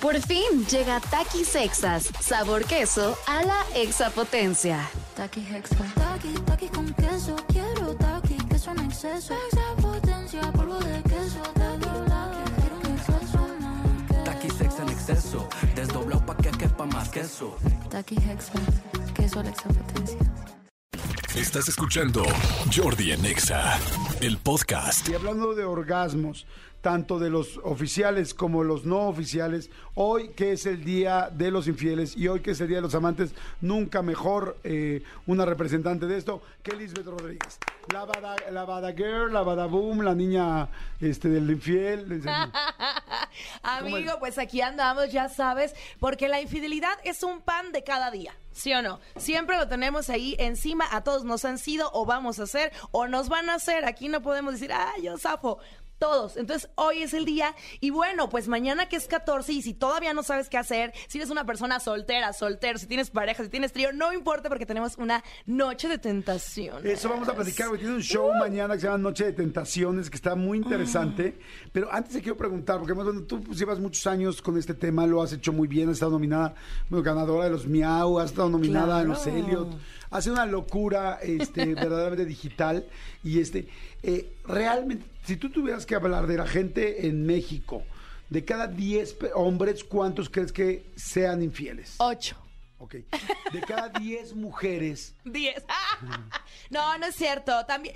[0.00, 4.88] Por fin llega Takis Sexas, sabor queso a la exapotencia.
[5.14, 5.76] Taki Hexa.
[5.94, 7.36] Taki, taki con queso.
[7.48, 9.34] Quiero taki, queso en exceso.
[9.52, 11.42] Exapotencia, polvo de queso.
[11.52, 14.80] Taki, taki, quiero un exceso más.
[14.80, 17.58] En exceso, desdoblado pa' que quepa más queso.
[17.90, 18.52] Taki Hexa.
[19.14, 20.16] Queso a la exapotencia.
[21.36, 22.24] Estás escuchando
[22.74, 23.78] Jordi en Exa,
[24.20, 25.08] el podcast.
[25.08, 26.46] Y hablando de orgasmos,
[26.80, 31.68] tanto de los oficiales como los no oficiales, hoy que es el Día de los
[31.68, 36.06] Infieles y hoy que es el Día de los Amantes, nunca mejor eh, una representante
[36.06, 37.58] de esto que Lisbeth Rodríguez.
[37.92, 40.68] La bada, la bada girl, la bada boom, la niña
[41.00, 42.22] este, del infiel.
[43.62, 48.34] Amigo, pues aquí andamos, ya sabes, porque la infidelidad es un pan de cada día.
[48.52, 49.00] ¿Sí o no?
[49.16, 53.06] Siempre lo tenemos ahí encima, a todos nos han sido o vamos a hacer o
[53.06, 53.84] nos van a hacer.
[53.84, 55.58] Aquí no podemos decir, ah, yo zafo.
[56.00, 56.38] Todos.
[56.38, 57.54] Entonces, hoy es el día.
[57.80, 61.18] Y bueno, pues mañana que es 14, y si todavía no sabes qué hacer, si
[61.18, 64.96] eres una persona soltera, soltero, si tienes pareja, si tienes trío, no importa porque tenemos
[64.96, 66.86] una noche de tentación.
[66.86, 67.80] Eso vamos a platicar, güey.
[67.80, 71.38] Tiene un show mañana que se llama Noche de Tentaciones, que está muy interesante.
[71.70, 75.06] Pero antes te quiero preguntar, porque bueno, tú pues, llevas muchos años con este tema,
[75.06, 76.54] lo has hecho muy bien, has estado nominada,
[76.88, 79.38] bueno, ganadora de los Miau, has estado nominada en los Claro.
[79.38, 79.68] Elliot.
[80.10, 82.86] Hace una locura este, verdaderamente digital.
[83.22, 83.68] Y este,
[84.02, 87.84] eh, realmente, si tú tuvieras que hablar de la gente en México,
[88.30, 91.94] de cada 10 pe- hombres, ¿cuántos crees que sean infieles?
[91.98, 92.36] Ocho.
[92.78, 92.94] Ok.
[93.52, 95.62] De cada 10 mujeres, Diez.
[96.70, 97.64] no, no es cierto.
[97.64, 97.94] También.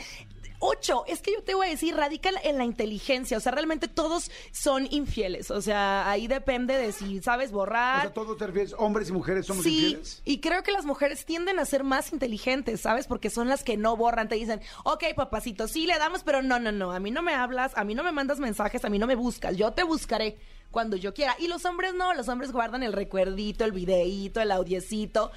[0.66, 3.36] Ocho, es que yo te voy a decir, radica en la inteligencia.
[3.36, 5.50] O sea, realmente todos son infieles.
[5.50, 8.00] O sea, ahí depende de si sabes o borrar.
[8.00, 10.22] sea, todos te refieres, hombres y mujeres somos Sí, infieles.
[10.24, 13.06] y creo que las mujeres tienden a ser más inteligentes, ¿sabes?
[13.06, 16.58] Porque son las que no borran, te dicen, ok, papacito, sí le damos, pero no,
[16.58, 18.98] no, no, a mí no me hablas, a mí no me mandas mensajes, a mí
[18.98, 20.38] no me buscas, yo te buscaré
[20.70, 21.36] cuando yo quiera.
[21.38, 25.30] Y los hombres no, los hombres guardan el recuerdito, el videíto, el audiecito,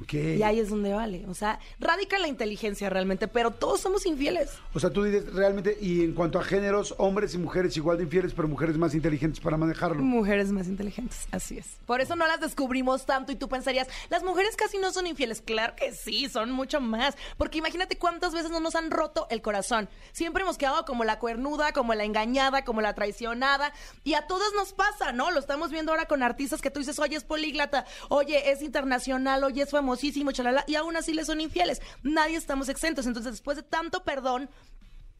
[0.00, 0.14] Ok.
[0.14, 1.24] y ahí es donde vale.
[1.28, 4.50] O sea, radica la inteligencia realmente, pero todos somos infieles.
[4.72, 8.04] O sea, tú dices realmente, y en cuanto a géneros, hombres y mujeres igual de
[8.04, 10.02] infieles, pero mujeres más inteligentes para manejarlo.
[10.02, 11.66] Mujeres más inteligentes, así es.
[11.86, 15.40] Por eso no las descubrimos tanto y tú pensarías, las mujeres casi no son infieles.
[15.40, 17.16] Claro que sí, son mucho más.
[17.36, 19.88] Porque imagínate cuántas veces no nos han roto el corazón.
[20.12, 23.72] Siempre hemos quedado como la cuernuda, como la engañada, como la traicionada.
[24.04, 25.30] Y a todas nos pasa, ¿no?
[25.30, 29.44] Lo estamos viendo ahora con artistas que tú dices, oye, es políglota, oye, es internacional,
[29.44, 30.64] oye, es famosísimo, chalala.
[30.66, 31.80] Y aún así le son infieles.
[32.02, 33.06] Nadie estamos exentos.
[33.06, 34.48] Entonces, después de tanto perdón,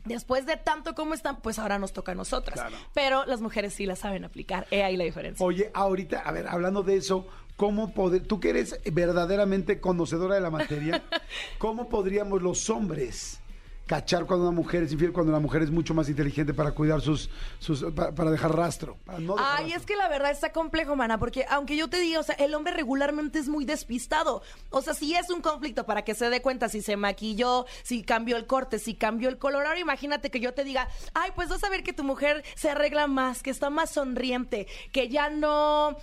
[0.07, 2.59] Después de tanto como están, pues ahora nos toca a nosotras.
[2.59, 2.75] Claro.
[2.95, 4.67] Pero las mujeres sí la saben aplicar.
[4.71, 5.45] He ahí la diferencia.
[5.45, 7.27] Oye, ahorita, a ver, hablando de eso,
[7.57, 11.03] ¿cómo poder, tú que eres verdaderamente conocedora de la materia,
[11.59, 13.41] ¿cómo podríamos los hombres
[13.91, 17.01] cachar cuando una mujer es infiel, cuando la mujer es mucho más inteligente para cuidar
[17.01, 17.29] sus,
[17.59, 18.99] sus para, para dejar rastro?
[19.05, 19.81] Para no dejar Ay, rastro?
[19.81, 22.55] es que la verdad está complejo, mana, porque aunque yo te diga, o sea, el
[22.55, 24.43] hombre regularmente es muy despistado.
[24.71, 28.05] O sea, si es un conflicto para que se dé cuenta si se maquilló, si
[28.05, 29.67] cambió el corte, si cambió el color.
[29.67, 32.71] Ahora imagínate que yo te diga, ay, pues vas a ver que tu mujer se
[32.71, 35.97] arregla más, que está más sonriente, que ya no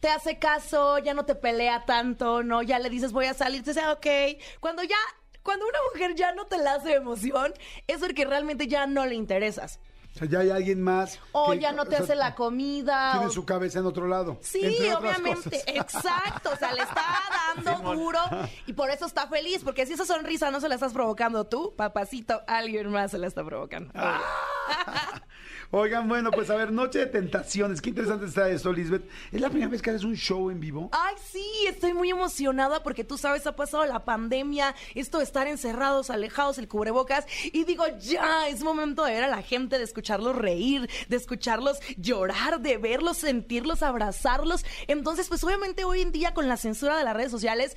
[0.00, 3.62] te hace caso, ya no te pelea tanto, no, ya le dices voy a salir,
[3.62, 4.40] te dice, ok.
[4.60, 4.96] Cuando ya,
[5.44, 7.54] cuando una mujer ya no te la hace emoción,
[7.86, 9.78] es porque realmente ya no le interesas.
[10.14, 11.18] O sea, ya hay alguien más.
[11.32, 13.12] O que- ya no te o sea, hace la comida.
[13.12, 14.38] Tiene o- su cabeza en otro lado.
[14.42, 15.64] Sí, entre otras obviamente, cosas.
[15.66, 17.02] exacto, o sea, le está
[17.56, 18.20] dando duro
[18.66, 21.74] y por eso está feliz, porque si esa sonrisa no se la estás provocando tú,
[21.76, 23.90] papacito, alguien más se la está provocando.
[23.96, 24.20] Ah.
[25.76, 27.82] Oigan, bueno, pues a ver, Noche de Tentaciones.
[27.82, 29.02] Qué interesante está esto, Lisbeth.
[29.32, 30.88] ¿Es la primera vez que haces un show en vivo?
[30.92, 35.48] Ay, sí, estoy muy emocionada porque tú sabes, ha pasado la pandemia, esto de estar
[35.48, 39.82] encerrados, alejados, el cubrebocas, y digo, ya, es momento de ver a la gente, de
[39.82, 44.64] escucharlos reír, de escucharlos llorar, de verlos, sentirlos, abrazarlos.
[44.86, 47.76] Entonces, pues obviamente hoy en día con la censura de las redes sociales,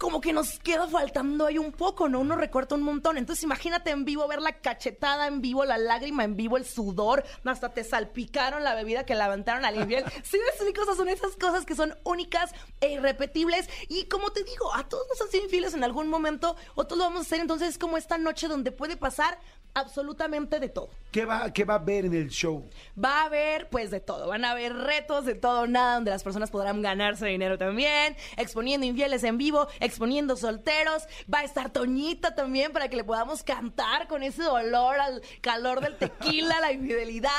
[0.00, 2.20] como que nos queda faltando ahí un poco, ¿no?
[2.20, 3.18] Uno recorta un montón.
[3.18, 7.22] Entonces imagínate en vivo, ver la cachetada en vivo, la lágrima en vivo, el sudor,
[7.44, 10.04] hasta te salpicaron la bebida que levantaron al infiel.
[10.22, 13.68] Sí, esas cosas son esas cosas que son únicas e irrepetibles.
[13.88, 16.98] Y como te digo, a todos nos han sido infieles en algún momento, o todos
[16.98, 17.40] lo vamos a hacer.
[17.40, 19.38] Entonces es como esta noche donde puede pasar
[19.74, 20.90] absolutamente de todo.
[21.10, 22.68] ¿Qué va, ¿Qué va a ver en el show?
[23.02, 24.28] Va a haber, pues, de todo.
[24.28, 28.86] Van a haber retos de todo, nada, donde las personas podrán ganarse dinero también, exponiendo
[28.86, 29.89] infieles en vivo, exponiendo
[30.36, 31.04] solteros.
[31.32, 35.80] Va a estar Toñita también para que le podamos cantar con ese dolor al calor
[35.80, 37.30] del tequila, la infidelidad.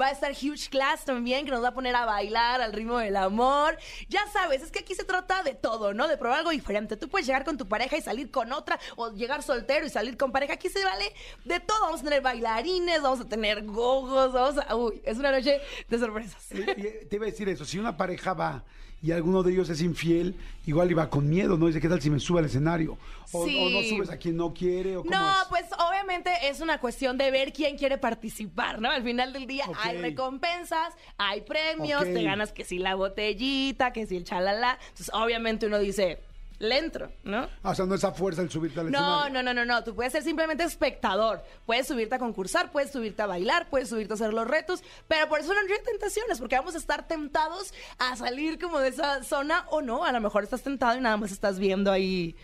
[0.00, 2.98] Va a estar Huge Class también, que nos va a poner a bailar al ritmo
[2.98, 3.76] del amor.
[4.08, 6.08] Ya sabes, es que aquí se trata de todo, ¿no?
[6.08, 6.96] De probar algo diferente.
[6.96, 10.16] Tú puedes llegar con tu pareja y salir con otra, o llegar soltero y salir
[10.16, 10.54] con pareja.
[10.54, 11.12] Aquí se vale
[11.44, 11.78] de todo.
[11.82, 14.74] Vamos a tener bailarines, vamos a tener gogos, vamos a...
[14.76, 16.46] Uy, es una noche de sorpresas.
[16.52, 18.64] Y- y te iba a decir eso, si una pareja va
[19.02, 20.34] y alguno de ellos es infiel,
[20.66, 21.66] igual iba con miedo, ¿no?
[21.66, 22.98] Dice, ¿qué tal si me sube al escenario?
[23.32, 23.56] O, Sí.
[23.58, 25.48] o no subes a quien no quiere, o cómo No, es?
[25.48, 28.90] pues obviamente es una cuestión de ver quién quiere participar, ¿no?
[28.90, 34.06] Al final del día hay recompensas, hay premios, te ganas que si la botellita, que
[34.06, 34.78] si el chalala.
[34.82, 36.20] Entonces, obviamente uno dice,
[36.64, 37.48] le entro, ¿no?
[37.62, 39.84] Ah, o sea, no es a fuerza el subirte al No, no, no, no, no.
[39.84, 41.42] Tú puedes ser simplemente espectador.
[41.66, 45.28] Puedes subirte a concursar, puedes subirte a bailar, puedes subirte a hacer los retos, pero
[45.28, 49.22] por eso no hay tentaciones, porque vamos a estar tentados a salir como de esa
[49.22, 50.04] zona o no.
[50.04, 52.36] A lo mejor estás tentado y nada más estás viendo ahí.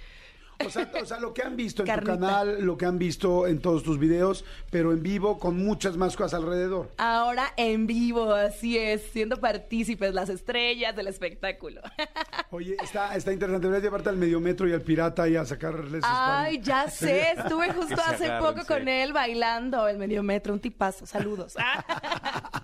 [0.65, 2.13] O sea, o sea, lo que han visto en Carnita.
[2.13, 5.97] tu canal, lo que han visto en todos tus videos, pero en vivo con muchas
[5.97, 6.91] más cosas alrededor.
[6.99, 11.81] Ahora en vivo, así es, siendo partícipes, las estrellas del espectáculo.
[12.51, 13.67] Oye, está, está interesante.
[13.67, 18.01] Deberías llevarte al mediometro y al pirata y a sacarles Ay, ya sé, estuve justo
[18.07, 18.67] hace agarren, poco sí.
[18.67, 21.57] con él bailando el mediometro, un tipazo, saludos.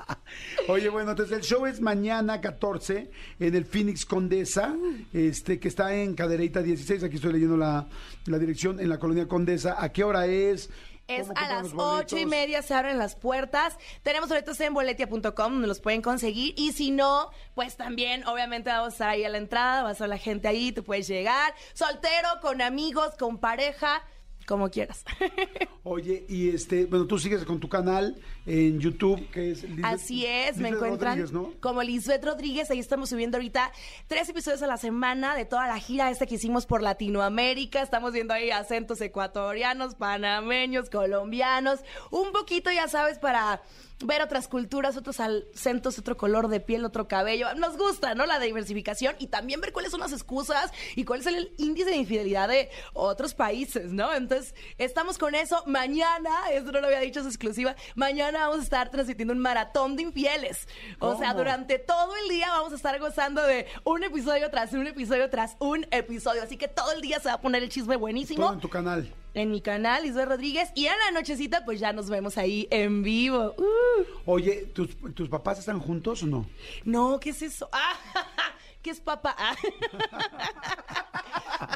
[0.68, 4.74] Oye, bueno, entonces el show es mañana 14 en el Phoenix Condesa,
[5.12, 7.04] este que está en Cadereyta 16.
[7.04, 7.86] Aquí estoy leyendo la,
[8.26, 9.76] la dirección en la colonia Condesa.
[9.78, 10.70] ¿A qué hora es?
[11.08, 13.78] Es ¿Cómo a las ocho y media se abren las puertas.
[14.02, 16.52] Tenemos boletos en boletia.com donde los pueden conseguir.
[16.56, 19.92] Y si no, pues también, obviamente, vamos a estar ahí a la entrada, va a
[19.92, 21.54] estar la gente ahí, tú puedes llegar.
[21.74, 24.02] Soltero, con amigos, con pareja,
[24.46, 25.04] como quieras.
[25.84, 30.26] Oye, y este, bueno, tú sigues con tu canal en YouTube, que es Lisbeth- Así
[30.26, 31.18] es, me encuentran
[31.60, 32.70] como Lisbeth Rodríguez.
[32.70, 33.70] Ahí estamos subiendo ahorita
[34.08, 37.82] tres episodios a la semana de toda la gira esta que hicimos por Latinoamérica.
[37.82, 41.80] Estamos viendo ahí acentos ecuatorianos, panameños, colombianos.
[42.10, 43.62] Un poquito, ya sabes, para
[44.04, 47.54] ver otras culturas, otros acentos, otro color de piel, otro cabello.
[47.54, 48.26] Nos gusta, ¿no?
[48.26, 51.96] La diversificación y también ver cuáles son las excusas y cuál es el índice de
[51.96, 54.12] infidelidad de otros países, ¿no?
[54.12, 54.35] Entonces,
[54.78, 55.62] estamos con eso.
[55.66, 57.74] Mañana, esto no lo había dicho, es exclusiva.
[57.94, 60.68] Mañana vamos a estar transmitiendo un maratón de infieles.
[60.98, 64.86] O sea, durante todo el día vamos a estar gozando de un episodio tras un
[64.86, 66.42] episodio tras un episodio.
[66.42, 68.68] Así que todo el día se va a poner el chisme buenísimo Todo en tu
[68.68, 69.12] canal.
[69.34, 70.70] en mi canal, Isabel Rodríguez.
[70.74, 73.54] Y en la nochecita, pues ya nos vemos ahí en vivo.
[73.58, 74.04] Uh.
[74.24, 76.46] Oye, ¿tus, ¿tus papás están juntos o no?
[76.84, 77.68] No, ¿qué es eso?
[77.72, 77.94] Ah,
[78.82, 79.34] ¿Qué es papá?
[79.38, 79.54] Ah.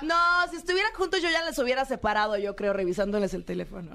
[0.02, 3.90] No, si estuvieran juntos yo ya les hubiera separado, yo creo, revisándoles el teléfono.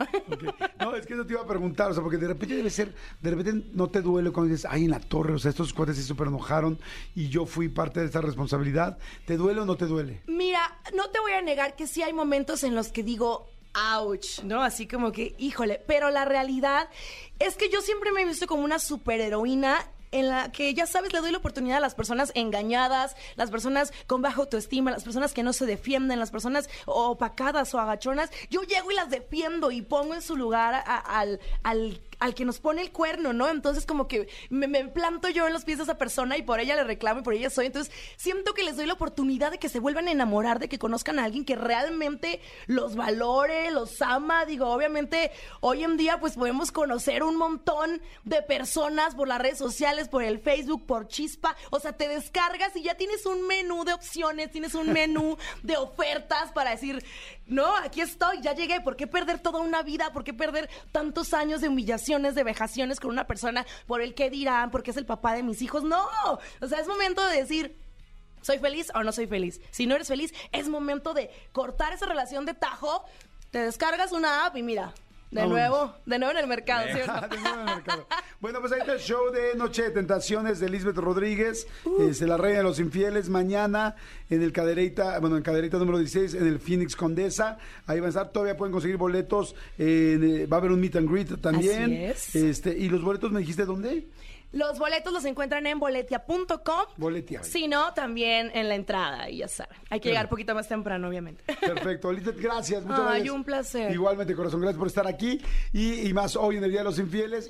[0.80, 2.94] No, es que eso te iba a preguntar, o sea, porque de repente debe ser,
[3.22, 5.96] de repente no te duele cuando dices, ay, en la torre, o sea, estos cuates
[5.96, 6.80] se súper enojaron
[7.16, 8.98] y yo fui parte de esta responsabilidad.
[9.26, 10.22] ¿Te duele o no te duele?
[10.28, 13.48] Mira, no te voy a negar que sí hay momentos en los que digo,
[13.98, 14.64] ouch, ¿no?
[14.64, 16.90] Así como que, híjole, pero la realidad
[17.40, 21.14] es que yo siempre me he visto como una superheroína en la que, ya sabes,
[21.14, 25.34] le doy la oportunidad a las personas engañadas, las personas con baja autoestima, las personas
[25.34, 28.30] que no se defienden, las personas opacadas o agachonas.
[28.50, 31.40] Yo llego y las defiendo y pongo en su lugar al,
[32.20, 33.50] al que nos pone el cuerno, ¿no?
[33.50, 36.60] Entonces como que me, me planto yo en los pies de esa persona y por
[36.60, 37.68] ella le reclamo y por ella soy.
[37.68, 40.80] Entonces siento que les doy la oportunidad de que se vuelvan a enamorar, de que
[40.80, 44.46] conozcan a alguien que realmente los valore, los ama.
[44.46, 45.32] Digo, obviamente
[45.62, 50.24] hoy en día pues podemos conocer un montón de personas por las redes sociales, por
[50.24, 51.56] el Facebook, por Chispa.
[51.72, 55.78] O sea, te descargas y ya tienes un menú de opciones, tienes un menú de
[55.78, 57.04] ofertas para decir,
[57.48, 58.82] no, aquí estoy, ya llegué.
[58.82, 60.12] ¿Por qué perder toda una vida?
[60.12, 64.30] ¿Por qué perder tantos años de humillaciones, de vejaciones con una persona por el que
[64.30, 65.84] dirán, porque es el papá de mis hijos?
[65.84, 66.06] No,
[66.62, 67.78] o sea, es momento de decir,
[68.42, 69.62] ¿soy feliz o no soy feliz?
[69.70, 73.06] Si no eres feliz, es momento de cortar esa relación de tajo.
[73.52, 74.94] Te descargas una app y mira,
[75.32, 77.28] de nuevo, de nuevo en el mercado, ¿sí o no?
[77.28, 78.08] De nuevo en el mercado.
[78.40, 81.68] Bueno, pues ahí está el show de Noche de Tentaciones de Lisbeth Rodríguez,
[82.00, 83.96] este, la reina de los infieles, mañana
[84.30, 87.58] en el Cadereita, bueno, en Cadereita número 16, en el Phoenix Condesa.
[87.88, 91.10] Ahí van a estar, todavía pueden conseguir boletos, eh, va a haber un meet and
[91.10, 91.84] greet también.
[91.84, 92.36] Así es.
[92.36, 94.08] Este, y los boletos me dijiste dónde?
[94.56, 96.86] Los boletos los encuentran en boletia.com.
[96.96, 97.44] Boletia.
[97.44, 99.78] Si no, también en la entrada, y ya saben.
[99.90, 101.44] Hay que llegar un poquito más temprano, obviamente.
[101.60, 102.84] Perfecto, Lisbeth, gracias.
[102.86, 103.36] Muchas Ay, gracias.
[103.36, 103.92] un placer.
[103.92, 105.42] Igualmente, corazón, gracias por estar aquí.
[105.74, 107.50] Y, y más hoy en el Día de los Infieles.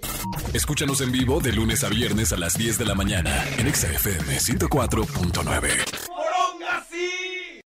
[0.51, 3.87] Escúchanos en vivo de lunes a viernes a las 10 de la mañana en Exa
[3.91, 6.04] FM 104.9.